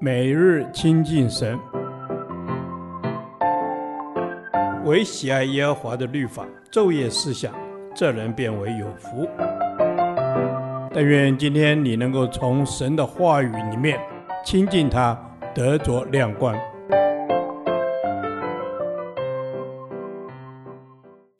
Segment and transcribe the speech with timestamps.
[0.00, 1.58] 每日亲近神，
[4.84, 7.54] 唯喜爱耶和华的律法，昼夜思想，
[7.94, 9.28] 这人便为有福。
[10.92, 13.98] 但愿今天你能够从神的话语里面
[14.44, 15.18] 亲近他，
[15.54, 16.56] 得着亮光。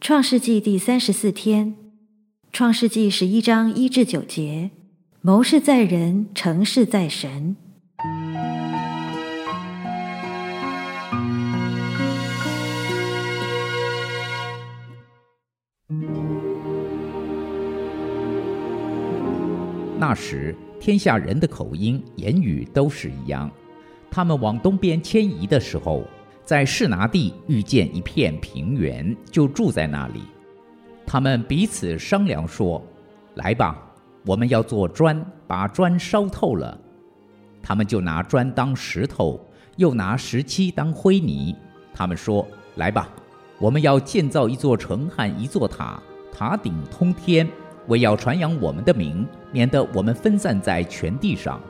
[0.00, 1.76] 创世纪第三十四天，
[2.52, 4.70] 创世纪十一章一至九节。
[5.20, 7.56] 谋事在人，成事在神。
[20.06, 23.50] 那时，天下人的口音、言语都是一样。
[24.08, 26.04] 他们往东边迁移的时候，
[26.44, 30.20] 在示拿地遇见一片平原，就住在那里。
[31.04, 32.80] 他们彼此商量说
[33.34, 33.82] ：“来吧。”
[34.24, 36.80] 我们要做砖，把砖烧透了，
[37.60, 41.52] 他们就拿砖当石头，又拿石漆当灰泥。
[41.92, 43.08] 他们说：“来吧，
[43.58, 46.00] 我们要建造一座城和一座塔，
[46.32, 47.48] 塔顶通天，
[47.88, 51.60] 为要传扬我们的名，免得我们分散在全地上。”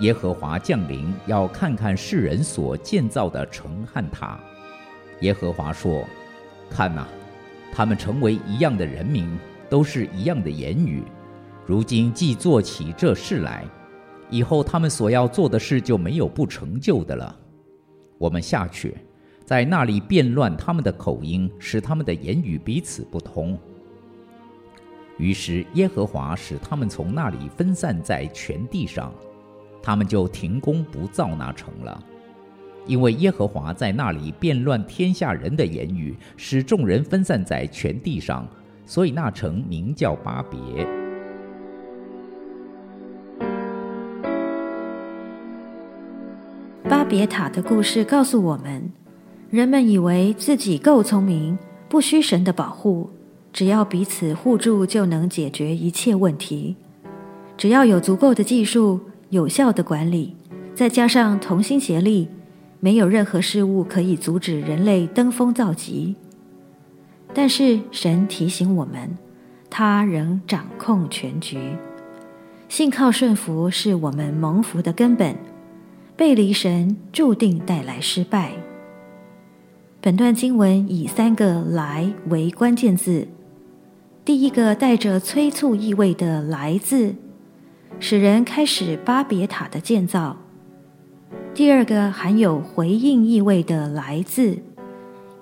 [0.00, 4.38] 耶和华降临，要看看世人所建造的城和塔。
[5.20, 6.04] 耶和华说
[6.70, 7.06] ：“看哪，
[7.72, 9.28] 他们成为一样的人民。”
[9.72, 11.02] 都是一样的言语，
[11.64, 13.64] 如今既做起这事来，
[14.28, 17.34] 以后他们所要做的事就没有不成就的了。
[18.18, 18.94] 我们下去，
[19.46, 23.58] 在那里变乱他们的口音，使他们的言语彼此不通。
[25.22, 29.14] 于是耶和华使他们从那里分散在全地上，
[29.80, 32.02] 他们就停工不造那城了，
[32.88, 38.44] 因为耶和华在那里变乱天下人的言语，使众人分散在全地上。
[38.84, 40.84] 所以那城名叫巴别。
[46.88, 48.90] 巴别塔的故事告诉我们：
[49.50, 51.56] 人们以为自己够聪明，
[51.88, 53.08] 不需神的保护，
[53.52, 56.76] 只要彼此互助就能解决一切问题。
[57.56, 60.34] 只要有足够的技术、有效的管理，
[60.74, 62.28] 再加上同心协力，
[62.80, 66.14] 没有任何事物可以阻止人类登峰造极。
[67.34, 69.16] 但是神提醒我们，
[69.70, 71.58] 他仍掌控全局。
[72.68, 75.36] 信靠顺服是我们蒙福的根本，
[76.16, 78.52] 背离神注定带来失败。
[80.00, 83.28] 本段经文以三个“来”为关键字。
[84.24, 87.16] 第一个带着催促意味的“来”字，
[87.98, 90.36] 使人开始巴别塔的建造；
[91.52, 94.58] 第二个含有回应意味的“来”字。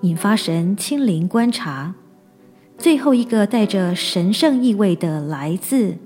[0.01, 1.93] 引发神亲临观察，
[2.75, 5.97] 最后一个带着神圣意味的“来”字，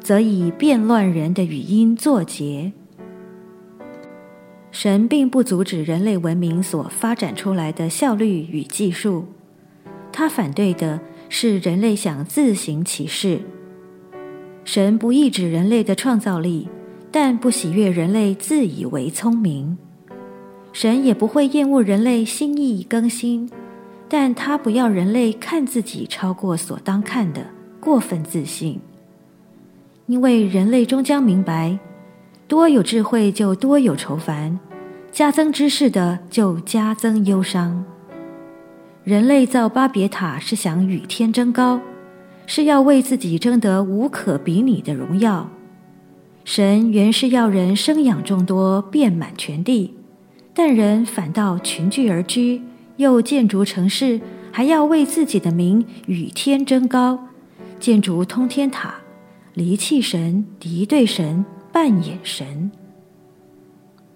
[0.00, 2.72] 则以变乱人的语音作结。
[4.72, 9.26] 神并不阻止人类文明所发展出来的效率与技术，
[10.10, 13.40] 他反对的是人类想自行其事。
[14.64, 16.68] 神不抑制人类的创造力，
[17.10, 19.76] 但不喜悦人类自以为聪明。
[20.72, 23.50] 神也不会厌恶人类心意更新，
[24.08, 27.46] 但他不要人类看自己超过所当看的，
[27.80, 28.80] 过分自信。
[30.06, 31.78] 因为人类终将明白，
[32.46, 34.58] 多有智慧就多有愁烦，
[35.10, 37.84] 加增知识的就加增忧伤。
[39.08, 41.80] 人类造巴别塔是想与天争高，
[42.44, 45.48] 是要为自己争得无可比拟的荣耀。
[46.44, 49.94] 神原是要人生养众多，遍满全地。
[50.52, 52.60] 但人反倒群聚而居，
[52.98, 54.20] 又建筑城市，
[54.52, 57.28] 还要为自己的名与天争高，
[57.80, 58.96] 建筑通天塔，
[59.54, 62.70] 离弃神，敌对神，扮演神。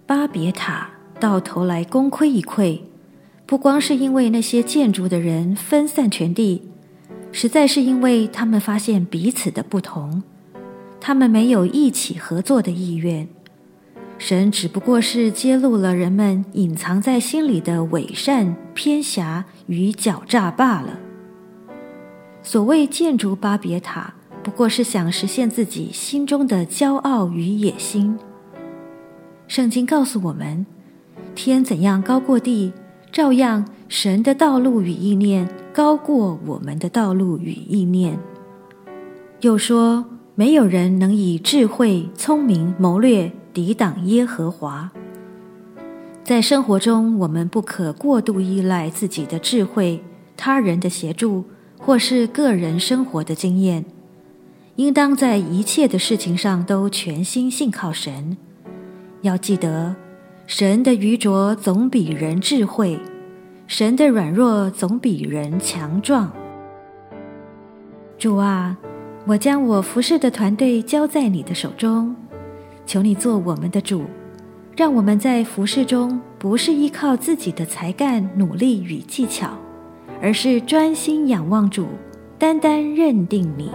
[0.05, 2.81] 巴别塔到头来功亏一篑，
[3.53, 6.63] 不光是因为那些建筑的人分散全地，
[7.33, 10.23] 实在是因为他们发现彼此的不同，
[10.99, 13.29] 他们没有一起合作的意愿。
[14.17, 20.99] 神只不过是揭露了人们隐藏在心里的伪善、偏狭与狡诈罢了。
[22.43, 28.19] 所谓建筑巴别塔，不过是想实现自己心中的骄傲与野心。
[29.47, 30.65] 圣经告诉我们，
[31.35, 32.73] 天怎样高过地，
[33.13, 38.19] 照样神的道路与意念高过我们的道路与意念。
[39.43, 40.05] 又说，
[40.35, 43.31] 没有人能以智慧、聪明、谋略。
[43.55, 44.91] 抵挡耶和华。
[46.25, 50.03] 在生活中，我们不可过度依赖自己的智慧、
[50.39, 51.45] 他人的协助，
[51.79, 53.85] 或是个人生活的经验。
[54.77, 58.39] 应当在一切的事情上都全心信靠神，
[59.21, 59.95] 要记得，
[60.55, 62.99] 神的愚拙总比人智慧，
[63.67, 66.31] 神的软弱总比人强壮。
[68.19, 68.77] 主啊，
[69.25, 72.15] 我将我服侍的团队交在你的手中，
[72.85, 74.05] 求你做我们的主，
[74.77, 79.57] 让我们在服侍中不是依靠自己的才干、努力与技巧，
[80.21, 81.87] 而是专心仰望主，
[82.39, 83.71] 单单认定你。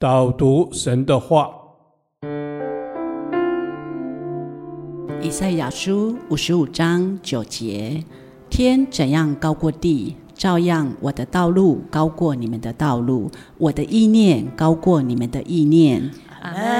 [0.00, 1.50] 导读神的话，
[5.20, 8.02] 以赛亚书五十五章九节：
[8.48, 16.10] 天怎样高过地，照样我的道路高过你们的道路，我的意念高过你们的意念。
[16.40, 16.79] 阿门。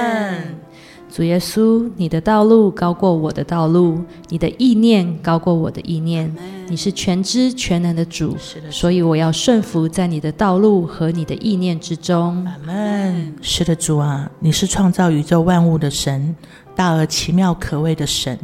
[1.13, 6.33] 主耶稣，你的道路高过我的道路，你的意念高过我的意念。
[6.69, 8.37] 你是全知全能的主，
[8.71, 12.47] 所以我要顺服在你的道路和你的意念之中。
[12.47, 13.35] 阿门。
[13.43, 16.35] 是的，主啊，你是创造宇宙万物的神，
[16.77, 18.39] 大而奇妙可畏的神。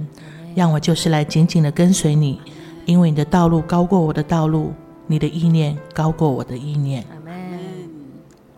[0.57, 2.41] 让我就是来紧紧的跟随你，
[2.85, 4.73] 因为你的道路高过我的道路，
[5.07, 7.05] 你的意念高过我的意念。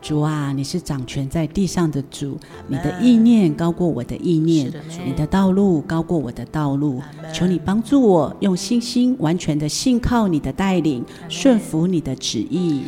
[0.00, 4.72] 主啊，你是掌权在地上的主，你的意念高过我的意念，
[5.04, 7.02] 你的道路高过我的道路。
[7.32, 12.84] 求你帮助我，用信心完全的信靠你的带领，顺服你的旨意。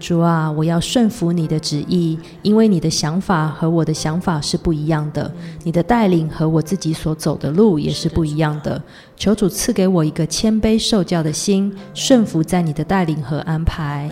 [0.00, 5.32] 主啊，我要顺服你的旨意，因为你的想法和我的想法是不一样的，
[5.62, 8.82] 你的带领和我自己所走的路也是不一样的。
[9.16, 14.10] 求主赐给我一个谦卑受教的心，顺服在你的带领和安排。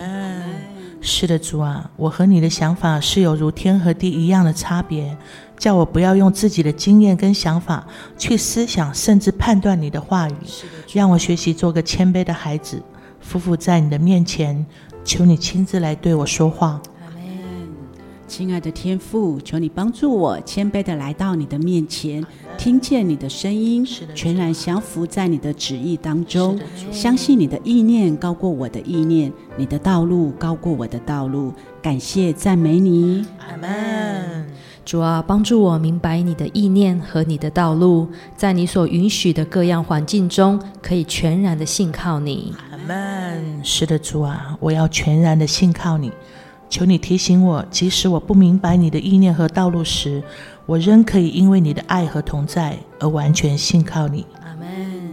[1.03, 5.17] 是的，主啊，我和你的想法是有如天和地一样的差别，
[5.57, 7.85] 叫我不要用自己的经验跟想法
[8.19, 10.33] 去思想，甚至判断你的话语。
[10.93, 12.81] 让我学习做个谦卑的孩子，
[13.19, 14.63] 夫妇在你的面前，
[15.03, 16.79] 求你亲自来对我说话。
[18.31, 22.25] 亲爱的天父，求你帮助我谦卑的来到你的面前，
[22.57, 23.85] 听见你的声音，
[24.15, 26.57] 全然降服在你的旨意当中，
[26.93, 31.51] 相信你的意念高过我的意念，你的道路高过我的道路。
[31.81, 34.47] 感谢赞美你，阿门。
[34.85, 38.07] 主啊，帮助我明白你的意念和你的道路，
[38.37, 42.53] 在你所允许的各样环境中，可以全然的信靠你。
[42.71, 43.61] 阿门。
[43.61, 46.09] 是的，主啊，我要全然的信靠你。
[46.71, 50.23] 求你提醒我，即使我不明白你的意念和道路时，
[50.65, 54.25] 我仍可以因为你的爱和同在而完全信靠你。
[54.41, 55.11] 阿门。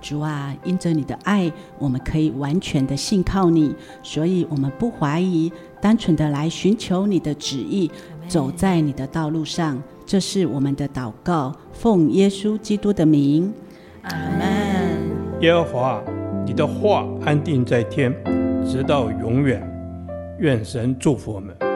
[0.00, 3.74] 主啊，因着你的爱，我们可以完全的信靠你，
[4.04, 7.90] 所以我们不怀疑，单纯的来寻求你的旨意，
[8.28, 9.82] 走在你的道路上。
[10.06, 13.52] 这是我们的祷告，奉耶稣基督的名。
[14.02, 15.40] 阿门。
[15.40, 16.02] 耶和华，
[16.46, 18.14] 你的话安定在天，
[18.64, 19.60] 直到永远。
[20.40, 21.69] 愿神祝福我们。